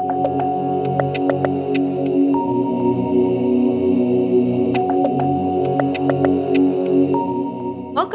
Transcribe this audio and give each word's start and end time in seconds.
Welcome 0.00 0.24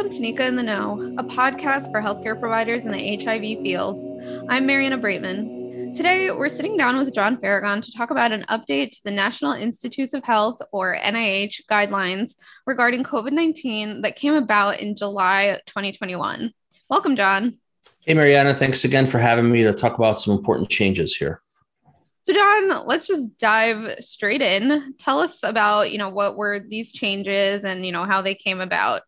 to 0.09 0.17
NECA 0.19 0.47
in 0.47 0.55
the 0.55 0.63
Know, 0.63 1.13
a 1.19 1.23
podcast 1.23 1.91
for 1.91 2.01
healthcare 2.01 2.39
providers 2.39 2.85
in 2.85 2.91
the 2.91 3.23
HIV 3.23 3.61
field. 3.61 3.99
I'm 4.49 4.65
Mariana 4.65 4.97
Breitman. 4.97 5.95
Today, 5.95 6.31
we're 6.31 6.49
sitting 6.49 6.75
down 6.75 6.97
with 6.97 7.13
John 7.13 7.37
Farragon 7.37 7.83
to 7.83 7.91
talk 7.91 8.09
about 8.09 8.31
an 8.31 8.45
update 8.49 8.93
to 8.93 9.03
the 9.03 9.11
National 9.11 9.51
Institutes 9.51 10.15
of 10.15 10.23
Health, 10.23 10.59
or 10.71 10.97
NIH, 10.97 11.67
guidelines 11.69 12.33
regarding 12.65 13.03
COVID 13.03 13.31
19 13.31 14.01
that 14.01 14.15
came 14.15 14.33
about 14.33 14.79
in 14.79 14.95
July 14.95 15.61
2021. 15.67 16.51
Welcome, 16.89 17.15
John. 17.15 17.59
Hey, 17.99 18.15
Mariana. 18.15 18.55
Thanks 18.55 18.83
again 18.85 19.05
for 19.05 19.19
having 19.19 19.51
me 19.51 19.61
to 19.61 19.73
talk 19.73 19.99
about 19.99 20.19
some 20.19 20.35
important 20.35 20.69
changes 20.69 21.15
here. 21.15 21.43
So, 22.25 22.33
John, 22.33 22.87
let's 22.87 23.05
just 23.05 23.37
dive 23.37 24.03
straight 24.03 24.41
in. 24.41 24.95
Tell 24.97 25.19
us 25.19 25.43
about, 25.43 25.91
you 25.91 25.99
know, 25.99 26.09
what 26.09 26.35
were 26.35 26.59
these 26.59 26.91
changes 26.91 27.63
and, 27.63 27.85
you 27.85 27.91
know, 27.91 28.03
how 28.03 28.23
they 28.23 28.33
came 28.33 28.61
about. 28.61 29.03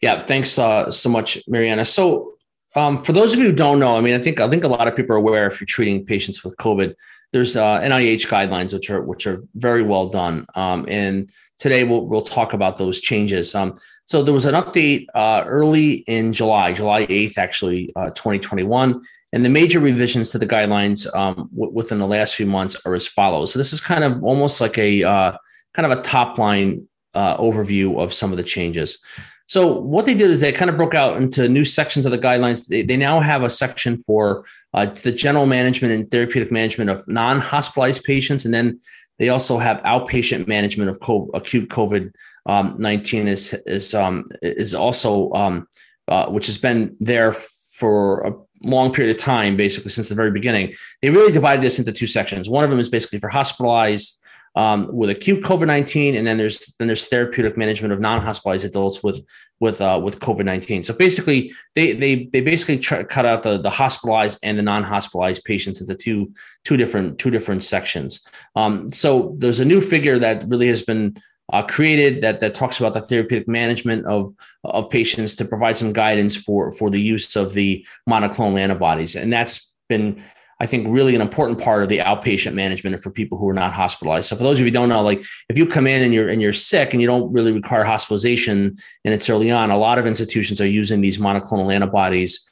Yeah, 0.00 0.18
thanks 0.18 0.58
uh, 0.58 0.90
so 0.90 1.08
much, 1.08 1.40
Mariana. 1.46 1.84
So, 1.84 2.32
um, 2.74 3.00
for 3.00 3.12
those 3.12 3.32
of 3.32 3.38
you 3.38 3.44
who 3.44 3.52
don't 3.52 3.78
know, 3.78 3.96
I 3.96 4.00
mean, 4.00 4.14
I 4.14 4.18
think 4.18 4.40
I 4.40 4.50
think 4.50 4.64
a 4.64 4.68
lot 4.68 4.88
of 4.88 4.96
people 4.96 5.14
are 5.14 5.18
aware 5.18 5.46
if 5.46 5.60
you're 5.60 5.66
treating 5.66 6.04
patients 6.04 6.42
with 6.42 6.56
COVID, 6.56 6.96
there's 7.32 7.56
uh, 7.56 7.78
NIH 7.78 8.26
guidelines 8.26 8.72
which 8.72 8.90
are 8.90 9.02
which 9.02 9.28
are 9.28 9.40
very 9.54 9.84
well 9.84 10.08
done. 10.08 10.44
Um, 10.56 10.86
and 10.88 11.30
today 11.60 11.84
we'll 11.84 12.08
we'll 12.08 12.22
talk 12.22 12.54
about 12.54 12.76
those 12.76 12.98
changes. 12.98 13.54
Um, 13.54 13.74
so 14.06 14.24
there 14.24 14.34
was 14.34 14.46
an 14.46 14.54
update 14.54 15.06
uh, 15.14 15.44
early 15.46 15.92
in 16.08 16.32
July, 16.32 16.72
July 16.72 17.06
8th, 17.06 17.38
actually, 17.38 17.92
uh, 17.94 18.10
2021. 18.10 19.00
And 19.32 19.44
the 19.44 19.48
major 19.48 19.80
revisions 19.80 20.30
to 20.30 20.38
the 20.38 20.46
guidelines 20.46 21.12
um, 21.16 21.48
w- 21.54 21.72
within 21.72 21.98
the 21.98 22.06
last 22.06 22.34
few 22.34 22.46
months 22.46 22.76
are 22.84 22.94
as 22.94 23.06
follows. 23.06 23.52
So 23.52 23.58
this 23.58 23.72
is 23.72 23.80
kind 23.80 24.04
of 24.04 24.22
almost 24.22 24.60
like 24.60 24.76
a 24.78 25.02
uh, 25.02 25.36
kind 25.74 25.90
of 25.90 25.98
a 25.98 26.02
top 26.02 26.38
line 26.38 26.86
uh, 27.14 27.36
overview 27.38 28.00
of 28.02 28.12
some 28.12 28.30
of 28.30 28.36
the 28.36 28.42
changes. 28.44 29.02
So 29.46 29.72
what 29.72 30.06
they 30.06 30.14
did 30.14 30.30
is 30.30 30.40
they 30.40 30.52
kind 30.52 30.70
of 30.70 30.76
broke 30.76 30.94
out 30.94 31.20
into 31.20 31.48
new 31.48 31.64
sections 31.64 32.06
of 32.06 32.12
the 32.12 32.18
guidelines. 32.18 32.66
They, 32.68 32.82
they 32.82 32.96
now 32.96 33.20
have 33.20 33.42
a 33.42 33.50
section 33.50 33.98
for 33.98 34.44
uh, 34.72 34.86
the 34.86 35.12
general 35.12 35.46
management 35.46 35.92
and 35.92 36.10
therapeutic 36.10 36.50
management 36.50 36.90
of 36.90 37.06
non-hospitalized 37.06 38.04
patients, 38.04 38.44
and 38.44 38.54
then 38.54 38.80
they 39.18 39.28
also 39.28 39.58
have 39.58 39.82
outpatient 39.82 40.48
management 40.48 40.90
of 40.90 40.96
acute 41.34 41.68
COVID 41.68 42.12
um, 42.46 42.76
19 42.78 43.28
is 43.28 43.54
is 43.66 43.94
um, 43.94 44.24
is 44.40 44.74
also 44.74 45.30
um, 45.32 45.68
uh, 46.08 46.26
which 46.26 46.46
has 46.46 46.58
been 46.58 46.96
there 46.98 47.32
for 47.32 48.26
a 48.26 48.32
long 48.64 48.92
period 48.92 49.14
of 49.14 49.20
time, 49.20 49.56
basically 49.56 49.90
since 49.90 50.08
the 50.08 50.14
very 50.14 50.30
beginning. 50.30 50.74
They 51.00 51.10
really 51.10 51.32
divided 51.32 51.62
this 51.62 51.78
into 51.78 51.92
two 51.92 52.06
sections. 52.06 52.48
One 52.48 52.64
of 52.64 52.70
them 52.70 52.78
is 52.78 52.88
basically 52.88 53.18
for 53.18 53.28
hospitalized 53.28 54.22
um, 54.54 54.94
with 54.94 55.10
acute 55.10 55.42
COVID 55.42 55.66
nineteen, 55.66 56.14
and 56.16 56.26
then 56.26 56.36
there's 56.36 56.74
then 56.78 56.86
there's 56.86 57.08
therapeutic 57.08 57.56
management 57.56 57.92
of 57.92 58.00
non 58.00 58.20
hospitalized 58.20 58.66
adults 58.66 59.02
with 59.02 59.24
with 59.60 59.80
uh, 59.80 59.98
with 60.02 60.20
COVID 60.20 60.44
nineteen. 60.44 60.82
So 60.84 60.94
basically, 60.94 61.52
they 61.74 61.92
they 61.92 62.24
they 62.26 62.42
basically 62.42 62.78
try, 62.78 63.02
cut 63.04 63.24
out 63.24 63.44
the 63.44 63.58
the 63.58 63.70
hospitalized 63.70 64.38
and 64.42 64.58
the 64.58 64.62
non 64.62 64.82
hospitalized 64.82 65.44
patients 65.44 65.80
into 65.80 65.94
two 65.94 66.32
two 66.64 66.76
different 66.76 67.18
two 67.18 67.30
different 67.30 67.64
sections. 67.64 68.26
Um, 68.54 68.90
so 68.90 69.34
there's 69.38 69.60
a 69.60 69.64
new 69.64 69.80
figure 69.80 70.18
that 70.18 70.46
really 70.46 70.68
has 70.68 70.82
been 70.82 71.16
uh, 71.52 71.62
created 71.62 72.22
that 72.22 72.40
that 72.40 72.54
talks 72.54 72.80
about 72.80 72.94
the 72.94 73.00
therapeutic 73.00 73.46
management 73.46 74.06
of 74.06 74.32
of 74.64 74.90
patients 74.90 75.36
to 75.36 75.44
provide 75.44 75.76
some 75.76 75.92
guidance 75.92 76.36
for 76.36 76.72
for 76.72 76.90
the 76.90 77.00
use 77.00 77.36
of 77.36 77.52
the 77.52 77.86
monoclonal 78.08 78.58
antibodies, 78.58 79.16
and 79.16 79.32
that's 79.32 79.74
been 79.88 80.22
I 80.60 80.66
think 80.66 80.86
really 80.88 81.16
an 81.16 81.20
important 81.20 81.60
part 81.60 81.82
of 81.82 81.88
the 81.88 81.98
outpatient 81.98 82.54
management 82.54 83.02
for 83.02 83.10
people 83.10 83.36
who 83.36 83.48
are 83.48 83.54
not 83.54 83.72
hospitalized. 83.72 84.28
So 84.28 84.36
for 84.36 84.44
those 84.44 84.58
of 84.58 84.60
you 84.60 84.66
who 84.66 84.70
don't 84.70 84.88
know, 84.88 85.02
like 85.02 85.24
if 85.48 85.58
you 85.58 85.66
come 85.66 85.88
in 85.88 86.04
and 86.04 86.14
you're 86.14 86.28
and 86.28 86.40
you're 86.40 86.52
sick 86.52 86.92
and 86.92 87.02
you 87.02 87.08
don't 87.08 87.32
really 87.32 87.50
require 87.50 87.82
hospitalization 87.82 88.76
and 89.04 89.14
it's 89.14 89.28
early 89.28 89.50
on, 89.50 89.72
a 89.72 89.76
lot 89.76 89.98
of 89.98 90.06
institutions 90.06 90.60
are 90.60 90.66
using 90.68 91.00
these 91.00 91.18
monoclonal 91.18 91.74
antibodies 91.74 92.48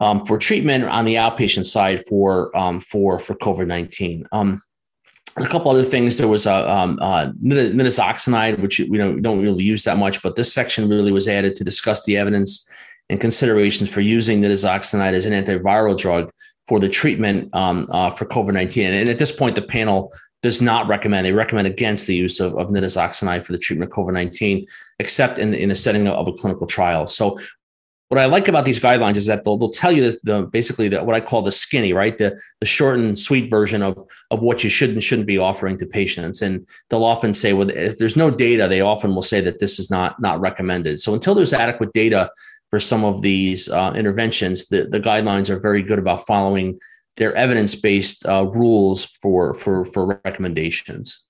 um, 0.00 0.24
for 0.24 0.38
treatment 0.38 0.84
on 0.84 1.04
the 1.04 1.16
outpatient 1.16 1.66
side 1.66 2.04
for 2.08 2.56
um, 2.56 2.80
for 2.80 3.18
for 3.18 3.34
COVID 3.34 3.66
nineteen. 3.66 4.26
Um, 4.32 4.62
a 5.38 5.48
couple 5.48 5.70
other 5.70 5.84
things. 5.84 6.16
There 6.16 6.28
was 6.28 6.46
a 6.46 6.70
um, 6.70 6.98
uh, 7.00 7.26
nitazoxanide, 7.42 8.60
which 8.60 8.80
we 8.88 8.96
don't, 8.96 9.20
don't 9.22 9.42
really 9.42 9.64
use 9.64 9.84
that 9.84 9.98
much, 9.98 10.22
but 10.22 10.36
this 10.36 10.52
section 10.52 10.88
really 10.88 11.12
was 11.12 11.28
added 11.28 11.54
to 11.56 11.64
discuss 11.64 12.04
the 12.04 12.16
evidence 12.16 12.68
and 13.10 13.20
considerations 13.20 13.90
for 13.90 14.00
using 14.00 14.40
nitazoxanide 14.40 15.12
as 15.12 15.26
an 15.26 15.44
antiviral 15.44 15.96
drug 15.96 16.30
for 16.66 16.80
the 16.80 16.88
treatment 16.88 17.54
um, 17.54 17.86
uh, 17.90 18.10
for 18.10 18.24
COVID 18.24 18.52
19. 18.54 18.92
And 18.92 19.08
at 19.08 19.18
this 19.18 19.30
point, 19.30 19.54
the 19.54 19.62
panel 19.62 20.12
does 20.42 20.60
not 20.62 20.88
recommend, 20.88 21.26
they 21.26 21.32
recommend 21.32 21.66
against 21.66 22.06
the 22.06 22.14
use 22.14 22.40
of, 22.40 22.54
of 22.56 22.68
for 22.68 23.52
the 23.52 23.58
treatment 23.58 23.90
of 23.90 23.96
COVID 23.96 24.12
19, 24.12 24.66
except 24.98 25.38
in, 25.38 25.54
in 25.54 25.68
the 25.68 25.74
setting 25.74 26.06
of 26.08 26.28
a 26.28 26.32
clinical 26.32 26.66
trial. 26.66 27.06
So 27.06 27.38
what 28.08 28.20
I 28.20 28.26
like 28.26 28.46
about 28.46 28.64
these 28.64 28.78
guidelines 28.78 29.16
is 29.16 29.26
that 29.26 29.42
they'll, 29.42 29.56
they'll 29.56 29.70
tell 29.70 29.90
you 29.90 30.12
the, 30.22 30.42
basically 30.52 30.88
the, 30.88 31.02
what 31.02 31.16
I 31.16 31.20
call 31.20 31.42
the 31.42 31.50
skinny, 31.50 31.92
right? 31.92 32.16
The, 32.16 32.40
the 32.60 32.66
short 32.66 32.98
and 33.00 33.18
sweet 33.18 33.50
version 33.50 33.82
of, 33.82 33.98
of 34.30 34.40
what 34.40 34.62
you 34.62 34.70
should 34.70 34.90
and 34.90 35.02
shouldn't 35.02 35.26
be 35.26 35.38
offering 35.38 35.76
to 35.78 35.86
patients. 35.86 36.40
And 36.40 36.68
they'll 36.88 37.04
often 37.04 37.34
say, 37.34 37.52
well, 37.52 37.68
if 37.68 37.98
there's 37.98 38.16
no 38.16 38.30
data, 38.30 38.68
they 38.68 38.80
often 38.80 39.12
will 39.14 39.22
say 39.22 39.40
that 39.40 39.58
this 39.58 39.80
is 39.80 39.90
not, 39.90 40.20
not 40.20 40.40
recommended. 40.40 41.00
So 41.00 41.14
until 41.14 41.34
there's 41.34 41.52
adequate 41.52 41.92
data 41.92 42.30
for 42.70 42.78
some 42.78 43.04
of 43.04 43.22
these 43.22 43.68
uh, 43.68 43.92
interventions, 43.96 44.68
the, 44.68 44.86
the 44.88 45.00
guidelines 45.00 45.50
are 45.50 45.58
very 45.58 45.82
good 45.82 45.98
about 45.98 46.26
following 46.26 46.78
their 47.16 47.34
evidence-based 47.34 48.26
uh, 48.26 48.46
rules 48.46 49.04
for, 49.04 49.54
for, 49.54 49.84
for 49.84 50.20
recommendations. 50.24 51.25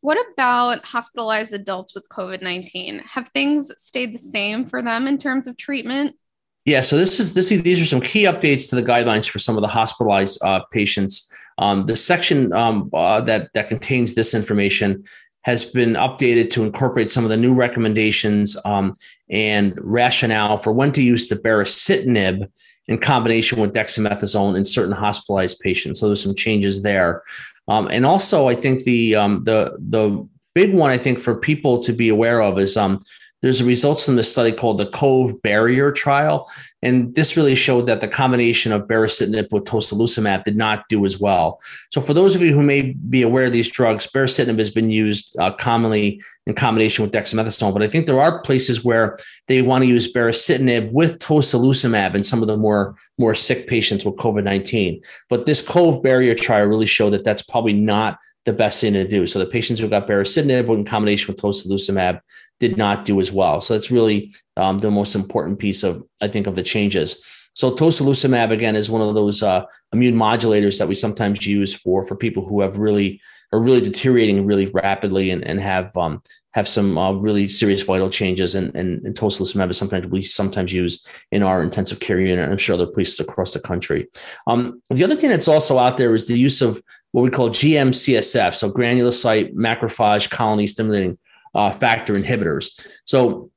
What 0.00 0.18
about 0.32 0.84
hospitalized 0.84 1.52
adults 1.52 1.94
with 1.94 2.08
COVID 2.08 2.42
19? 2.42 3.00
Have 3.00 3.28
things 3.28 3.70
stayed 3.76 4.14
the 4.14 4.18
same 4.18 4.64
for 4.64 4.82
them 4.82 5.06
in 5.06 5.18
terms 5.18 5.46
of 5.46 5.56
treatment? 5.56 6.16
Yeah, 6.64 6.82
so 6.82 6.96
this 6.96 7.18
is 7.18 7.34
this. 7.34 7.48
These 7.48 7.80
are 7.80 7.86
some 7.86 8.00
key 8.00 8.24
updates 8.24 8.68
to 8.70 8.76
the 8.76 8.82
guidelines 8.82 9.28
for 9.28 9.38
some 9.38 9.56
of 9.56 9.62
the 9.62 9.68
hospitalized 9.68 10.38
uh, 10.44 10.60
patients. 10.70 11.32
Um, 11.56 11.86
the 11.86 11.96
section 11.96 12.52
um, 12.52 12.90
uh, 12.92 13.22
that 13.22 13.52
that 13.54 13.68
contains 13.68 14.14
this 14.14 14.34
information 14.34 15.04
has 15.42 15.64
been 15.64 15.94
updated 15.94 16.50
to 16.50 16.64
incorporate 16.64 17.10
some 17.10 17.24
of 17.24 17.30
the 17.30 17.36
new 17.36 17.54
recommendations 17.54 18.56
um, 18.66 18.92
and 19.30 19.72
rationale 19.78 20.58
for 20.58 20.72
when 20.72 20.92
to 20.92 21.02
use 21.02 21.28
the 21.28 21.36
baricitinib 21.36 22.50
in 22.88 22.98
combination 22.98 23.60
with 23.60 23.74
dexamethasone 23.74 24.56
in 24.56 24.64
certain 24.64 24.94
hospitalized 24.94 25.60
patients. 25.60 26.00
So 26.00 26.06
there's 26.06 26.22
some 26.22 26.34
changes 26.34 26.82
there. 26.82 27.22
Um, 27.68 27.86
and 27.90 28.06
also, 28.06 28.48
I 28.48 28.54
think 28.54 28.84
the 28.84 29.14
um, 29.14 29.44
the 29.44 29.76
the 29.78 30.26
big 30.54 30.74
one 30.74 30.90
I 30.90 30.98
think 30.98 31.18
for 31.18 31.34
people 31.34 31.82
to 31.82 31.92
be 31.92 32.08
aware 32.08 32.42
of 32.42 32.58
is 32.58 32.76
um, 32.76 32.98
there's 33.40 33.60
a 33.60 33.64
results 33.64 34.04
from 34.04 34.16
this 34.16 34.30
study 34.30 34.52
called 34.52 34.78
the 34.78 34.90
COV-BARRIER 34.90 35.92
Trial, 35.92 36.50
and 36.82 37.14
this 37.14 37.36
really 37.36 37.54
showed 37.54 37.86
that 37.86 38.00
the 38.00 38.08
combination 38.08 38.72
of 38.72 38.82
baricitinib 38.82 39.50
with 39.52 39.64
tocilizumab 39.64 40.44
did 40.44 40.56
not 40.56 40.88
do 40.88 41.04
as 41.04 41.20
well. 41.20 41.60
So, 41.90 42.00
for 42.00 42.14
those 42.14 42.34
of 42.34 42.42
you 42.42 42.52
who 42.52 42.62
may 42.62 42.92
be 42.92 43.22
aware 43.22 43.46
of 43.46 43.52
these 43.52 43.70
drugs, 43.70 44.06
baricitinib 44.06 44.58
has 44.58 44.70
been 44.70 44.90
used 44.90 45.36
uh, 45.38 45.52
commonly 45.52 46.22
in 46.46 46.54
combination 46.54 47.04
with 47.04 47.12
dexamethasone, 47.12 47.72
but 47.72 47.82
I 47.82 47.88
think 47.88 48.06
there 48.06 48.20
are 48.20 48.40
places 48.42 48.84
where 48.84 49.18
they 49.46 49.62
want 49.62 49.84
to 49.84 49.88
use 49.88 50.12
baricitinib 50.12 50.90
with 50.92 51.18
tocilizumab 51.18 52.14
in 52.14 52.24
some 52.24 52.42
of 52.42 52.48
the 52.48 52.56
more 52.56 52.96
more 53.18 53.34
sick 53.34 53.68
patients 53.68 54.04
with 54.04 54.16
COVID 54.16 54.44
nineteen. 54.44 55.00
But 55.28 55.46
this 55.46 55.62
COV-BARRIER 55.62 56.34
Trial 56.34 56.66
really 56.66 56.86
showed 56.86 57.10
that 57.10 57.24
that's 57.24 57.42
probably 57.42 57.74
not 57.74 58.18
the 58.48 58.54
best 58.54 58.80
thing 58.80 58.94
to 58.94 59.06
do. 59.06 59.26
So 59.26 59.38
the 59.38 59.46
patients 59.46 59.78
who 59.78 59.88
got 59.88 60.08
baricitinib 60.08 60.74
in 60.74 60.86
combination 60.86 61.30
with 61.30 61.42
tocilizumab 61.42 62.20
did 62.58 62.78
not 62.78 63.04
do 63.04 63.20
as 63.20 63.30
well. 63.30 63.60
So 63.60 63.74
that's 63.74 63.90
really 63.90 64.32
um, 64.56 64.78
the 64.78 64.90
most 64.90 65.14
important 65.14 65.58
piece 65.58 65.82
of, 65.82 66.02
I 66.22 66.28
think, 66.28 66.46
of 66.46 66.56
the 66.56 66.62
changes. 66.62 67.22
So 67.52 67.70
tocilizumab 67.70 68.50
again 68.50 68.74
is 68.74 68.88
one 68.88 69.02
of 69.02 69.14
those 69.14 69.42
uh, 69.42 69.66
immune 69.92 70.14
modulators 70.14 70.78
that 70.78 70.88
we 70.88 70.94
sometimes 70.94 71.46
use 71.46 71.74
for 71.74 72.04
for 72.04 72.16
people 72.16 72.42
who 72.46 72.62
have 72.62 72.78
really 72.78 73.20
are 73.52 73.60
really 73.60 73.80
deteriorating 73.80 74.46
really 74.46 74.66
rapidly 74.66 75.30
and, 75.30 75.42
and 75.44 75.60
have 75.60 75.94
um, 75.96 76.22
have 76.54 76.68
some 76.68 76.96
uh, 76.98 77.12
really 77.12 77.46
serious 77.48 77.82
vital 77.82 78.10
changes. 78.10 78.54
And, 78.54 78.74
and, 78.74 79.04
and 79.04 79.14
tocilizumab 79.14 79.70
is 79.70 79.78
sometimes 79.78 80.06
we 80.06 80.22
sometimes 80.22 80.72
use 80.72 81.06
in 81.30 81.42
our 81.42 81.62
intensive 81.62 82.00
care 82.00 82.18
unit. 82.18 82.48
I'm 82.48 82.58
sure 82.58 82.74
other 82.74 82.86
places 82.86 83.20
across 83.20 83.52
the 83.52 83.60
country. 83.60 84.08
Um, 84.46 84.82
the 84.90 85.04
other 85.04 85.16
thing 85.16 85.30
that's 85.30 85.48
also 85.48 85.78
out 85.78 85.98
there 85.98 86.14
is 86.14 86.26
the 86.26 86.38
use 86.38 86.62
of 86.62 86.82
what 87.12 87.22
we 87.22 87.30
call 87.30 87.50
GM-CSF, 87.50 88.54
so 88.54 88.70
granulocyte 88.70 89.54
macrophage 89.54 90.30
colony 90.30 90.66
stimulating 90.66 91.18
uh, 91.54 91.72
factor 91.72 92.14
inhibitors. 92.14 92.86
So 93.04 93.50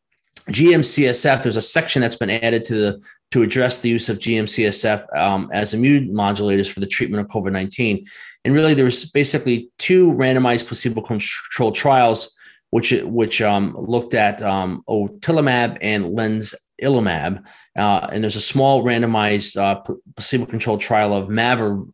GM-CSF, 0.50 1.44
there's 1.44 1.58
a 1.58 1.62
section 1.62 2.02
that's 2.02 2.16
been 2.16 2.30
added 2.30 2.64
to 2.66 2.76
the 2.76 3.06
to 3.32 3.42
address 3.44 3.80
the 3.80 3.90
use 3.90 4.10
of 4.10 4.20
GM-CSF 4.20 5.18
um, 5.18 5.50
as 5.54 5.74
immune 5.74 6.10
modulators 6.10 6.70
for 6.70 6.82
the 6.82 6.88
treatment 6.88 7.22
of 7.22 7.28
COVID-19. 7.28 8.06
And 8.44 8.54
really, 8.54 8.74
there's 8.74 9.10
basically 9.12 9.70
two 9.78 10.12
randomized 10.14 10.68
placebo-controlled 10.68 11.76
trials, 11.76 12.36
which 12.72 12.92
which 13.04 13.42
um, 13.42 13.76
looked 13.78 14.14
at 14.14 14.42
um, 14.42 14.84
otilimab 14.90 15.78
and 15.82 16.06
lenzilumab. 16.06 17.46
Uh, 17.78 18.08
and 18.12 18.24
there's 18.24 18.36
a 18.36 18.42
small 18.42 18.84
randomized 18.84 19.56
uh, 19.58 19.82
placebo-controlled 20.16 20.82
trial 20.82 21.14
of 21.14 21.28
maver 21.28 21.90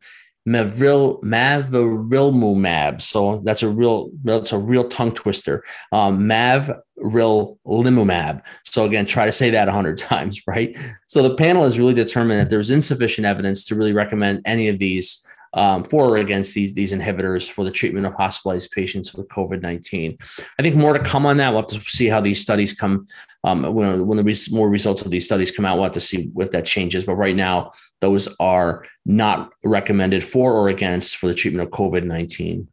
mavril, 0.48 1.22
mavrilimumab. 1.24 3.02
So 3.02 3.42
that's 3.44 3.64
a 3.64 3.70
real 3.70 4.10
that's 4.24 4.54
a 4.54 4.58
real 4.58 4.88
tongue 4.88 5.14
twister. 5.14 5.66
Um, 5.92 6.22
mavrilimumab. 6.22 8.42
So 8.64 8.86
again, 8.86 9.06
try 9.06 9.26
to 9.26 9.34
say 9.34 9.50
that 9.50 9.68
hundred 9.68 9.98
times, 9.98 10.42
right? 10.48 10.78
So 11.08 11.22
the 11.22 11.36
panel 11.36 11.64
has 11.64 11.78
really 11.78 11.94
determined 11.94 12.40
that 12.40 12.50
there's 12.50 12.72
insufficient 12.72 13.28
evidence 13.28 13.66
to 13.66 13.76
really 13.76 13.94
recommend 13.94 14.42
any 14.46 14.70
of 14.70 14.80
these 14.80 15.27
um, 15.54 15.84
for 15.84 16.10
or 16.10 16.18
against 16.18 16.54
these 16.54 16.74
these 16.74 16.94
inhibitors 16.94 17.50
for 17.50 17.64
the 17.64 17.72
treatment 17.72 18.06
of 18.06 18.14
hospitalized 18.14 18.72
patients 18.72 19.14
with 19.14 19.28
COVID 19.30 19.62
nineteen. 19.62 20.18
I 20.60 20.62
think 20.62 20.76
more 20.76 20.94
to 20.94 21.04
come 21.04 21.26
on 21.26 21.38
that. 21.38 21.52
We'll 21.52 21.62
have 21.62 21.72
to 21.72 21.82
see 21.82 22.08
how 22.08 22.22
these 22.22 22.42
studies 22.42 22.74
come 22.74 23.06
um, 23.44 23.64
when 23.74 24.06
when 24.08 24.18
the 24.18 24.24
res- 24.24 24.52
more 24.52 24.70
results 24.70 25.04
of 25.04 25.12
these 25.12 25.26
studies 25.26 25.52
come 25.52 25.66
out. 25.66 25.76
We'll 25.76 25.86
have 25.86 25.94
to 25.94 26.00
see 26.00 26.32
if 26.38 26.52
that 26.52 26.66
changes. 26.66 27.06
But 27.06 27.16
right 27.16 27.36
now, 27.36 27.72
those 28.02 28.34
are 28.40 28.86
not 29.06 29.52
recommended 29.64 30.24
for 30.24 30.54
or 30.54 30.70
against 30.70 31.18
for 31.18 31.28
the 31.28 31.34
treatment 31.34 31.68
of 31.68 31.74
COVID 31.74 32.04
nineteen. 32.04 32.68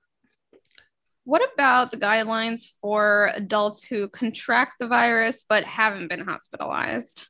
What 1.26 1.40
about 1.54 1.90
the 1.90 1.96
guidelines 1.96 2.68
for 2.82 3.30
adults 3.34 3.82
who 3.82 4.08
contract 4.08 4.74
the 4.78 4.88
virus 4.88 5.42
but 5.48 5.64
haven't 5.64 6.08
been 6.08 6.20
hospitalized? 6.20 7.28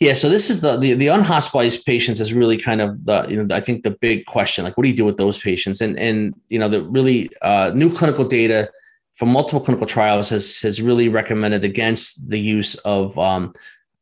Yeah, 0.00 0.14
so 0.14 0.30
this 0.30 0.48
is 0.48 0.62
the, 0.62 0.78
the 0.78 0.94
the 0.94 1.08
unhospitalized 1.08 1.84
patients 1.84 2.20
is 2.20 2.32
really 2.32 2.56
kind 2.56 2.80
of 2.80 3.04
the 3.04 3.26
you 3.28 3.42
know 3.42 3.54
I 3.54 3.60
think 3.60 3.82
the 3.82 3.90
big 3.90 4.24
question 4.24 4.64
like 4.64 4.76
what 4.76 4.84
do 4.84 4.88
you 4.88 4.96
do 4.96 5.04
with 5.04 5.18
those 5.18 5.36
patients 5.36 5.82
and 5.82 5.98
and 5.98 6.34
you 6.48 6.58
know 6.58 6.68
the 6.68 6.82
really 6.82 7.28
uh, 7.42 7.72
new 7.74 7.92
clinical 7.92 8.24
data 8.24 8.70
from 9.14 9.30
multiple 9.30 9.60
clinical 9.60 9.86
trials 9.86 10.30
has 10.30 10.58
has 10.62 10.80
really 10.80 11.10
recommended 11.10 11.64
against 11.64 12.30
the 12.30 12.38
use 12.38 12.76
of 12.76 13.18
um, 13.18 13.52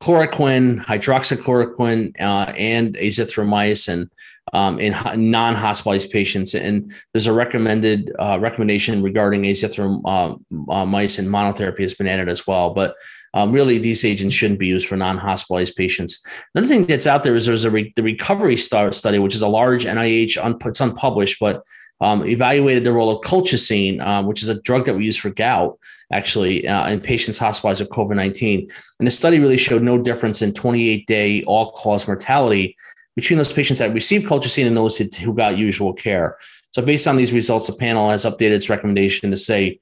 chloroquine, 0.01 0.81
hydroxychloroquine, 0.85 2.15
uh, 2.21 2.53
and 2.57 2.95
azithromycin 2.95 4.09
um, 4.53 4.79
in 4.79 4.93
non-hospitalized 5.31 6.11
patients. 6.11 6.55
And 6.55 6.95
there's 7.13 7.27
a 7.27 7.33
recommended 7.33 8.13
uh, 8.19 8.39
recommendation 8.41 9.03
regarding 9.03 9.43
azithromycin 9.43 10.41
uh, 10.69 10.77
monotherapy 10.79 11.83
has 11.83 11.95
been 11.95 12.07
added 12.07 12.29
as 12.29 12.47
well. 12.47 12.73
But 12.73 12.95
um, 13.39 13.53
really, 13.53 13.79
these 13.79 14.05
agents 14.05 14.35
shouldn't 14.35 14.59
be 14.59 14.67
used 14.67 14.89
for 14.89 14.97
non-hospitalized 14.97 15.77
patients. 15.77 16.27
Another 16.55 16.67
thing 16.67 16.87
that's 16.87 17.07
out 17.07 17.23
there 17.23 17.37
is 17.37 17.47
there's 17.47 17.65
a 17.65 17.71
re- 17.71 17.93
the 17.95 18.03
recovery 18.03 18.57
star 18.57 18.91
study, 18.91 19.21
which 19.21 19.35
is 19.35 19.43
a 19.43 19.49
large 19.49 19.85
NIH, 19.85 20.45
un- 20.45 20.59
it's 20.65 20.81
unpublished, 20.81 21.39
but 21.39 21.63
um, 22.01 22.27
evaluated 22.27 22.83
the 22.83 22.93
role 22.93 23.11
of 23.11 23.23
colchicine, 23.23 24.05
um, 24.05 24.27
which 24.27 24.43
is 24.43 24.49
a 24.49 24.61
drug 24.63 24.87
that 24.87 24.97
we 24.97 25.05
use 25.05 25.17
for 25.17 25.31
gout, 25.31 25.79
actually, 26.13 26.67
uh, 26.67 26.89
in 26.89 27.01
patients 27.01 27.39
hospitalized 27.39 27.81
with 27.81 27.91
COVID 27.91 28.17
19. 28.17 28.69
And 28.99 29.07
the 29.07 29.13
study 29.13 29.39
really 29.39 29.57
showed 29.57 29.83
no 29.83 29.99
difference 29.99 30.43
in 30.43 30.53
28 30.53 31.07
day 31.07 31.43
all 31.45 31.71
cause 31.73 32.09
mortality 32.09 32.77
between 33.15 33.37
those 33.37 33.53
patients 33.53 33.79
that 33.79 33.95
received 33.95 34.27
colchicine 34.27 34.67
and 34.67 34.77
those 34.77 34.99
who 34.99 35.33
got 35.33 35.57
usual 35.57 35.93
care. 35.93 36.37
So, 36.73 36.83
based 36.83 37.07
on 37.07 37.17
these 37.17 37.33
results, 37.33 37.69
the 37.69 37.77
panel 37.77 38.11
has 38.11 38.25
updated 38.25 38.53
its 38.53 38.69
recommendation 38.69 39.31
to 39.31 39.37
say 39.37 39.79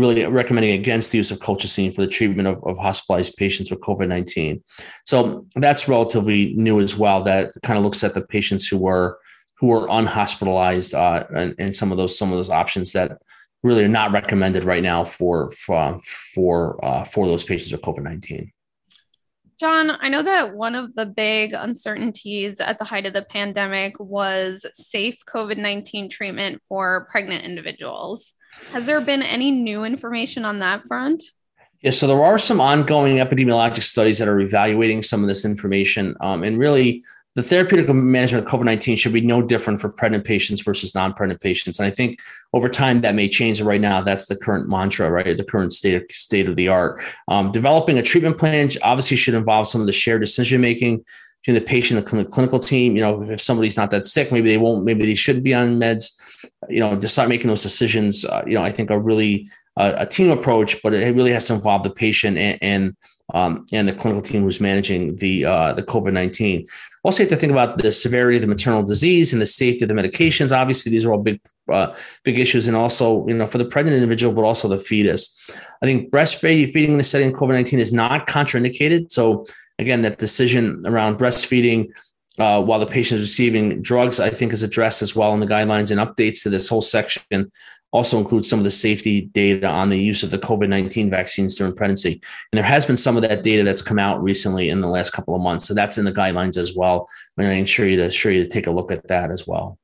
really 0.00 0.24
recommending 0.26 0.72
against 0.72 1.12
the 1.12 1.18
use 1.18 1.30
of 1.30 1.38
colchicine 1.38 1.94
for 1.94 2.00
the 2.02 2.08
treatment 2.08 2.48
of, 2.48 2.62
of 2.64 2.78
hospitalized 2.78 3.36
patients 3.36 3.70
with 3.70 3.80
COVID 3.80 4.08
19. 4.08 4.62
So 5.04 5.46
that's 5.56 5.88
relatively 5.88 6.54
new 6.54 6.80
as 6.80 6.96
well. 6.96 7.22
That 7.22 7.52
kind 7.62 7.78
of 7.78 7.84
looks 7.84 8.02
at 8.02 8.14
the 8.14 8.22
patients 8.22 8.66
who 8.66 8.78
were 8.78 9.18
who 9.58 9.66
were 9.68 9.86
unhospitalized 9.90 10.94
uh, 10.94 11.24
and, 11.36 11.54
and 11.58 11.76
some 11.76 11.92
of 11.92 11.98
those 11.98 12.16
some 12.18 12.32
of 12.32 12.38
those 12.38 12.50
options 12.50 12.92
that 12.92 13.18
really 13.62 13.84
are 13.84 13.88
not 13.88 14.10
recommended 14.12 14.64
right 14.64 14.82
now 14.82 15.04
for 15.04 15.50
for 15.50 16.00
for, 16.34 16.84
uh, 16.84 17.04
for 17.04 17.26
those 17.26 17.44
patients 17.44 17.72
with 17.72 17.82
COVID 17.82 18.02
19. 18.02 18.50
John, 19.60 19.90
I 20.00 20.08
know 20.08 20.22
that 20.22 20.56
one 20.56 20.74
of 20.74 20.94
the 20.94 21.04
big 21.04 21.52
uncertainties 21.52 22.60
at 22.60 22.78
the 22.78 22.84
height 22.86 23.04
of 23.04 23.12
the 23.12 23.26
pandemic 23.28 23.92
was 24.00 24.64
safe 24.72 25.18
COVID 25.26 25.58
19 25.58 26.08
treatment 26.08 26.62
for 26.66 27.06
pregnant 27.10 27.44
individuals. 27.44 28.32
Has 28.72 28.86
there 28.86 29.02
been 29.02 29.22
any 29.22 29.50
new 29.50 29.84
information 29.84 30.46
on 30.46 30.60
that 30.60 30.86
front? 30.86 31.22
Yeah, 31.82 31.90
so 31.90 32.06
there 32.06 32.24
are 32.24 32.38
some 32.38 32.58
ongoing 32.58 33.16
epidemiologic 33.16 33.82
studies 33.82 34.16
that 34.16 34.28
are 34.28 34.40
evaluating 34.40 35.02
some 35.02 35.20
of 35.20 35.28
this 35.28 35.44
information. 35.44 36.16
Um, 36.22 36.42
and 36.42 36.58
really, 36.58 37.02
the 37.36 37.42
therapeutic 37.42 37.88
management 37.94 38.44
of 38.44 38.50
COVID 38.50 38.64
19 38.64 38.96
should 38.96 39.12
be 39.12 39.20
no 39.20 39.40
different 39.40 39.80
for 39.80 39.88
pregnant 39.88 40.24
patients 40.24 40.60
versus 40.62 40.94
non 40.94 41.14
pregnant 41.14 41.40
patients. 41.40 41.78
And 41.78 41.86
I 41.86 41.90
think 41.90 42.18
over 42.52 42.68
time 42.68 43.02
that 43.02 43.14
may 43.14 43.28
change. 43.28 43.60
Right 43.60 43.80
now, 43.80 44.00
that's 44.00 44.26
the 44.26 44.36
current 44.36 44.68
mantra, 44.68 45.10
right? 45.10 45.36
The 45.36 45.44
current 45.44 45.72
state 45.72 45.94
of, 45.94 46.10
state 46.10 46.48
of 46.48 46.56
the 46.56 46.68
art. 46.68 47.00
Um, 47.28 47.52
developing 47.52 47.98
a 47.98 48.02
treatment 48.02 48.38
plan 48.38 48.70
obviously 48.82 49.16
should 49.16 49.34
involve 49.34 49.68
some 49.68 49.80
of 49.80 49.86
the 49.86 49.92
shared 49.92 50.22
decision 50.22 50.60
making 50.60 51.04
between 51.42 51.54
the 51.54 51.66
patient 51.66 52.10
and 52.10 52.20
the 52.20 52.24
clinical 52.24 52.58
team. 52.58 52.96
You 52.96 53.02
know, 53.02 53.22
if 53.22 53.40
somebody's 53.40 53.76
not 53.76 53.90
that 53.92 54.04
sick, 54.04 54.32
maybe 54.32 54.50
they 54.50 54.58
won't, 54.58 54.84
maybe 54.84 55.06
they 55.06 55.14
shouldn't 55.14 55.44
be 55.44 55.54
on 55.54 55.78
meds. 55.78 56.18
You 56.68 56.80
know, 56.80 56.98
to 56.98 57.08
start 57.08 57.28
making 57.28 57.48
those 57.48 57.62
decisions, 57.62 58.24
uh, 58.24 58.42
you 58.46 58.54
know, 58.54 58.62
I 58.62 58.72
think 58.72 58.90
are 58.90 59.00
really 59.00 59.48
uh, 59.76 59.94
a 59.98 60.06
team 60.06 60.30
approach, 60.30 60.82
but 60.82 60.94
it 60.94 61.14
really 61.14 61.32
has 61.32 61.46
to 61.46 61.54
involve 61.54 61.84
the 61.84 61.90
patient 61.90 62.36
and, 62.36 62.58
and 62.60 62.96
um, 63.34 63.66
and 63.72 63.88
the 63.88 63.92
clinical 63.92 64.22
team 64.22 64.42
who's 64.42 64.60
managing 64.60 65.16
the 65.16 65.44
uh, 65.44 65.72
the 65.72 65.82
COVID 65.82 66.12
nineteen. 66.12 66.66
Also, 67.02 67.22
have 67.22 67.30
to 67.30 67.36
think 67.36 67.52
about 67.52 67.78
the 67.78 67.92
severity 67.92 68.36
of 68.36 68.42
the 68.42 68.48
maternal 68.48 68.82
disease 68.82 69.32
and 69.32 69.40
the 69.40 69.46
safety 69.46 69.84
of 69.84 69.88
the 69.88 69.94
medications. 69.94 70.56
Obviously, 70.56 70.90
these 70.90 71.04
are 71.04 71.12
all 71.12 71.22
big 71.22 71.40
uh, 71.72 71.94
big 72.24 72.38
issues, 72.38 72.68
and 72.68 72.76
also 72.76 73.26
you 73.26 73.34
know 73.34 73.46
for 73.46 73.58
the 73.58 73.64
pregnant 73.64 73.94
individual, 73.94 74.34
but 74.34 74.44
also 74.44 74.68
the 74.68 74.78
fetus. 74.78 75.38
I 75.82 75.86
think 75.86 76.10
breastfeeding 76.10 76.88
in 76.88 76.98
the 76.98 77.04
setting 77.04 77.32
of 77.32 77.40
COVID 77.40 77.54
nineteen 77.54 77.80
is 77.80 77.92
not 77.92 78.26
contraindicated. 78.26 79.10
So 79.10 79.46
again, 79.78 80.02
that 80.02 80.18
decision 80.18 80.82
around 80.86 81.18
breastfeeding. 81.18 81.88
Uh, 82.38 82.62
while 82.62 82.78
the 82.78 82.86
patient 82.86 83.20
is 83.20 83.28
receiving 83.28 83.82
drugs, 83.82 84.18
I 84.18 84.30
think 84.30 84.54
is 84.54 84.62
addressed 84.62 85.02
as 85.02 85.14
well 85.14 85.34
in 85.34 85.40
the 85.40 85.46
guidelines 85.46 85.90
and 85.90 86.00
updates 86.00 86.42
to 86.42 86.48
this 86.48 86.68
whole 86.68 86.80
section 86.80 87.52
also 87.92 88.18
includes 88.18 88.48
some 88.48 88.60
of 88.60 88.64
the 88.64 88.70
safety 88.70 89.22
data 89.22 89.66
on 89.66 89.90
the 89.90 89.98
use 89.98 90.22
of 90.22 90.30
the 90.30 90.38
COVID 90.38 90.68
19 90.68 91.10
vaccines 91.10 91.56
during 91.56 91.74
pregnancy. 91.74 92.20
And 92.52 92.58
there 92.58 92.64
has 92.64 92.86
been 92.86 92.96
some 92.96 93.16
of 93.16 93.22
that 93.22 93.42
data 93.42 93.64
that's 93.64 93.82
come 93.82 93.98
out 93.98 94.22
recently 94.22 94.68
in 94.68 94.80
the 94.80 94.88
last 94.88 95.10
couple 95.10 95.34
of 95.34 95.42
months. 95.42 95.66
So 95.66 95.74
that's 95.74 95.98
in 95.98 96.04
the 96.04 96.12
guidelines 96.12 96.56
as 96.56 96.76
well. 96.76 97.08
And 97.36 97.48
I 97.48 97.54
ensure 97.54 97.86
you 97.86 97.96
to 97.96 98.04
assure 98.04 98.32
you 98.32 98.42
to 98.42 98.48
take 98.48 98.66
a 98.66 98.70
look 98.70 98.92
at 98.92 99.08
that 99.08 99.30
as 99.30 99.46
well. 99.46 99.78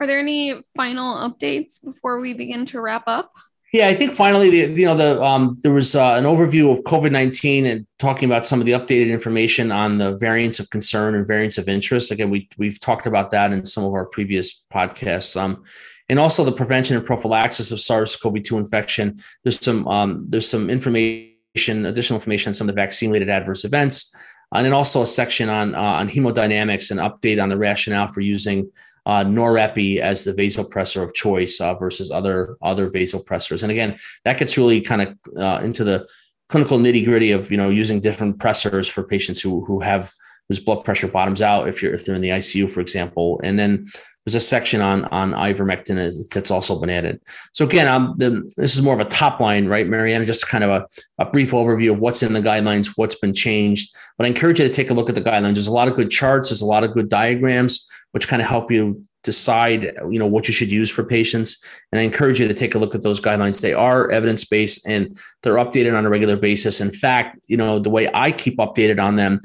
Are 0.00 0.06
there 0.06 0.18
any 0.18 0.54
final 0.76 1.14
updates 1.16 1.84
before 1.84 2.20
we 2.20 2.32
begin 2.32 2.64
to 2.66 2.80
wrap 2.80 3.04
up? 3.06 3.32
Yeah, 3.72 3.86
I 3.86 3.94
think 3.94 4.12
finally, 4.12 4.50
the, 4.50 4.80
you 4.80 4.84
know, 4.84 4.96
the 4.96 5.22
um, 5.22 5.54
there 5.62 5.72
was 5.72 5.94
uh, 5.94 6.14
an 6.14 6.24
overview 6.24 6.72
of 6.72 6.82
COVID 6.84 7.12
nineteen 7.12 7.66
and 7.66 7.86
talking 8.00 8.28
about 8.28 8.44
some 8.44 8.58
of 8.58 8.66
the 8.66 8.72
updated 8.72 9.10
information 9.10 9.70
on 9.70 9.98
the 9.98 10.16
variants 10.16 10.58
of 10.58 10.68
concern 10.70 11.14
and 11.14 11.24
variants 11.24 11.56
of 11.56 11.68
interest. 11.68 12.10
Again, 12.10 12.30
we 12.30 12.48
we've 12.58 12.80
talked 12.80 13.06
about 13.06 13.30
that 13.30 13.52
in 13.52 13.64
some 13.64 13.84
of 13.84 13.92
our 13.92 14.06
previous 14.06 14.64
podcasts. 14.72 15.40
Um, 15.40 15.62
and 16.10 16.18
also 16.18 16.44
the 16.44 16.52
prevention 16.52 16.96
and 16.96 17.06
prophylaxis 17.06 17.70
of 17.70 17.80
SARS-CoV-2 17.80 18.58
infection. 18.58 19.20
There's 19.44 19.60
some 19.60 19.86
um, 19.86 20.18
there's 20.28 20.50
some 20.50 20.68
information, 20.68 21.86
additional 21.86 22.16
information 22.16 22.50
on 22.50 22.54
some 22.54 22.68
of 22.68 22.74
the 22.74 22.80
vaccine-related 22.82 23.30
adverse 23.30 23.64
events, 23.64 24.12
and 24.52 24.66
then 24.66 24.72
also 24.72 25.02
a 25.02 25.06
section 25.06 25.48
on 25.48 25.74
uh, 25.74 25.80
on 25.80 26.10
hemodynamics 26.10 26.90
and 26.90 26.98
update 26.98 27.40
on 27.40 27.48
the 27.48 27.56
rationale 27.56 28.08
for 28.08 28.20
using 28.22 28.70
uh, 29.06 29.22
norepi 29.22 29.98
as 29.98 30.24
the 30.24 30.32
vasopressor 30.32 31.02
of 31.02 31.14
choice 31.14 31.60
uh, 31.60 31.74
versus 31.74 32.10
other 32.10 32.56
other 32.60 32.90
vasopressors. 32.90 33.62
And 33.62 33.70
again, 33.70 33.96
that 34.24 34.36
gets 34.36 34.58
really 34.58 34.80
kind 34.80 35.02
of 35.02 35.08
uh, 35.36 35.60
into 35.62 35.84
the 35.84 36.08
clinical 36.48 36.78
nitty 36.78 37.04
gritty 37.04 37.30
of 37.30 37.52
you 37.52 37.56
know 37.56 37.70
using 37.70 38.00
different 38.00 38.38
pressors 38.38 38.90
for 38.90 39.04
patients 39.04 39.40
who 39.40 39.64
who 39.64 39.78
have 39.78 40.12
whose 40.50 40.58
blood 40.58 40.84
pressure 40.84 41.06
bottoms 41.06 41.40
out 41.40 41.68
if 41.68 41.80
you're 41.80 41.94
if 41.94 42.04
they're 42.04 42.16
in 42.16 42.20
the 42.20 42.30
ICU, 42.30 42.68
for 42.68 42.80
example, 42.80 43.40
and 43.44 43.56
then 43.56 43.86
there's 44.26 44.34
a 44.34 44.40
section 44.40 44.80
on 44.80 45.04
on 45.06 45.30
ivermectin 45.30 46.28
that's 46.34 46.50
also 46.50 46.78
been 46.80 46.90
added. 46.90 47.20
So 47.52 47.64
again, 47.64 47.86
um, 47.86 48.14
the, 48.18 48.50
this 48.56 48.74
is 48.74 48.82
more 48.82 48.94
of 48.94 49.00
a 49.00 49.08
top 49.08 49.38
line, 49.38 49.68
right, 49.68 49.86
Mariana? 49.86 50.26
Just 50.26 50.48
kind 50.48 50.64
of 50.64 50.70
a, 50.70 50.86
a 51.18 51.24
brief 51.24 51.52
overview 51.52 51.92
of 51.92 52.00
what's 52.00 52.24
in 52.24 52.32
the 52.32 52.40
guidelines, 52.40 52.94
what's 52.96 53.14
been 53.14 53.32
changed. 53.32 53.94
But 54.18 54.26
I 54.26 54.28
encourage 54.28 54.58
you 54.58 54.66
to 54.66 54.74
take 54.74 54.90
a 54.90 54.94
look 54.94 55.08
at 55.08 55.14
the 55.14 55.22
guidelines. 55.22 55.54
There's 55.54 55.68
a 55.68 55.72
lot 55.72 55.86
of 55.86 55.94
good 55.94 56.10
charts. 56.10 56.48
There's 56.48 56.62
a 56.62 56.66
lot 56.66 56.82
of 56.82 56.94
good 56.94 57.08
diagrams, 57.08 57.88
which 58.10 58.26
kind 58.26 58.42
of 58.42 58.48
help 58.48 58.72
you 58.72 59.06
decide, 59.22 59.92
you 60.10 60.18
know, 60.18 60.26
what 60.26 60.48
you 60.48 60.54
should 60.54 60.70
use 60.70 60.90
for 60.90 61.04
patients. 61.04 61.62
And 61.92 62.00
I 62.00 62.04
encourage 62.04 62.40
you 62.40 62.48
to 62.48 62.54
take 62.54 62.74
a 62.74 62.78
look 62.78 62.96
at 62.96 63.02
those 63.02 63.20
guidelines. 63.20 63.60
They 63.60 63.74
are 63.74 64.10
evidence 64.10 64.44
based 64.44 64.84
and 64.86 65.16
they're 65.42 65.56
updated 65.56 65.96
on 65.96 66.06
a 66.06 66.10
regular 66.10 66.36
basis. 66.36 66.80
In 66.80 66.90
fact, 66.90 67.38
you 67.46 67.56
know, 67.56 67.78
the 67.78 67.90
way 67.90 68.10
I 68.12 68.32
keep 68.32 68.56
updated 68.56 69.00
on 69.00 69.14
them 69.14 69.40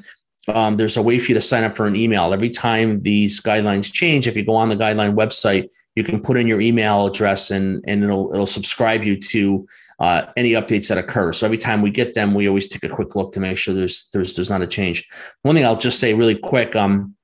um, 0.49 0.77
there's 0.77 0.97
a 0.97 1.01
way 1.01 1.19
for 1.19 1.31
you 1.31 1.35
to 1.35 1.41
sign 1.41 1.63
up 1.63 1.75
for 1.75 1.85
an 1.85 1.95
email. 1.95 2.33
Every 2.33 2.49
time 2.49 3.01
these 3.01 3.41
guidelines 3.41 3.91
change, 3.91 4.27
if 4.27 4.35
you 4.35 4.45
go 4.45 4.55
on 4.55 4.69
the 4.69 4.75
guideline 4.75 5.15
website, 5.15 5.69
you 5.95 6.03
can 6.03 6.21
put 6.21 6.37
in 6.37 6.47
your 6.47 6.61
email 6.61 7.05
address 7.05 7.51
and, 7.51 7.83
and 7.87 8.03
it'll, 8.03 8.31
it'll 8.33 8.45
subscribe 8.45 9.03
you 9.03 9.19
to 9.19 9.67
uh, 9.99 10.23
any 10.35 10.51
updates 10.51 10.89
that 10.89 10.97
occur. 10.97 11.31
So 11.33 11.45
every 11.45 11.57
time 11.57 11.81
we 11.81 11.89
get 11.89 12.13
them, 12.13 12.33
we 12.33 12.47
always 12.47 12.67
take 12.67 12.83
a 12.83 12.93
quick 12.93 13.15
look 13.15 13.33
to 13.33 13.39
make 13.39 13.57
sure 13.57 13.73
there's 13.73 14.09
there's 14.11 14.35
there's 14.35 14.49
not 14.49 14.61
a 14.61 14.67
change. 14.67 15.07
One 15.43 15.55
thing 15.55 15.65
I'll 15.65 15.77
just 15.77 15.99
say 15.99 16.13
really 16.13 16.35
quick, 16.35 16.75
um, 16.75 17.15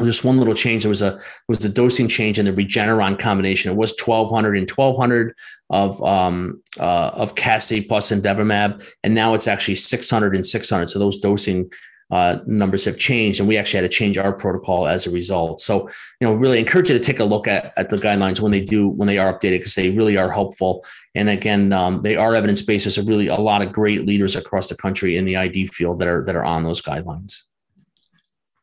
just 0.00 0.24
one 0.24 0.38
little 0.38 0.54
change. 0.54 0.82
There 0.82 0.90
was 0.90 1.02
a 1.02 1.18
was 1.48 1.64
a 1.64 1.68
dosing 1.68 2.08
change 2.08 2.38
in 2.38 2.44
the 2.44 2.52
Regeneron 2.52 3.18
combination. 3.18 3.70
It 3.70 3.76
was 3.76 3.94
1200 3.98 4.58
and 4.58 4.70
1200 4.70 5.34
of 5.70 6.02
um, 6.02 6.62
uh, 6.78 7.10
of 7.14 7.34
Cassie 7.34 7.84
plus 7.84 8.10
Imdevimab, 8.10 8.86
and 9.02 9.14
now 9.14 9.34
it's 9.34 9.48
actually 9.48 9.76
600 9.76 10.34
and 10.34 10.46
600. 10.46 10.90
So 10.90 10.98
those 10.98 11.20
dosing 11.20 11.70
uh, 12.10 12.38
numbers 12.46 12.84
have 12.86 12.96
changed, 12.96 13.38
and 13.40 13.48
we 13.48 13.58
actually 13.58 13.82
had 13.82 13.90
to 13.90 13.96
change 13.96 14.16
our 14.16 14.32
protocol 14.32 14.86
as 14.86 15.06
a 15.06 15.10
result. 15.10 15.60
So, 15.60 15.88
you 16.20 16.26
know, 16.26 16.32
really 16.32 16.58
encourage 16.58 16.88
you 16.88 16.98
to 16.98 17.04
take 17.04 17.20
a 17.20 17.24
look 17.24 17.46
at, 17.46 17.72
at 17.76 17.90
the 17.90 17.96
guidelines 17.96 18.40
when 18.40 18.52
they 18.52 18.64
do 18.64 18.88
when 18.88 19.06
they 19.06 19.18
are 19.18 19.32
updated 19.32 19.58
because 19.58 19.74
they 19.74 19.90
really 19.90 20.16
are 20.16 20.30
helpful. 20.30 20.84
And 21.14 21.28
again, 21.28 21.72
um, 21.72 22.02
they 22.02 22.16
are 22.16 22.34
evidence 22.34 22.62
based. 22.62 22.84
There's 22.84 22.98
really 23.06 23.28
a 23.28 23.36
lot 23.36 23.62
of 23.62 23.72
great 23.72 24.06
leaders 24.06 24.36
across 24.36 24.68
the 24.68 24.76
country 24.76 25.16
in 25.16 25.26
the 25.26 25.36
ID 25.36 25.66
field 25.66 25.98
that 25.98 26.08
are 26.08 26.24
that 26.24 26.36
are 26.36 26.44
on 26.44 26.64
those 26.64 26.80
guidelines. 26.80 27.42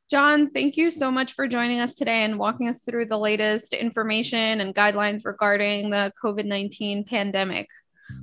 John, 0.09 0.51
thank 0.51 0.77
you 0.77 0.91
so 0.91 1.09
much 1.09 1.33
for 1.33 1.47
joining 1.47 1.79
us 1.79 1.95
today 1.95 2.23
and 2.23 2.37
walking 2.37 2.69
us 2.69 2.79
through 2.81 3.07
the 3.07 3.17
latest 3.17 3.73
information 3.73 4.61
and 4.61 4.73
guidelines 4.73 5.25
regarding 5.25 5.89
the 5.89 6.11
COVID 6.23 6.45
19 6.45 7.05
pandemic. 7.05 7.67